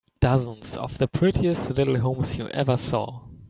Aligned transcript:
Dozens 0.19 0.77
of 0.79 0.97
the 0.97 1.07
prettiest 1.07 1.69
little 1.69 1.99
homes 1.99 2.35
you 2.35 2.47
ever 2.47 2.75
saw. 2.75 3.19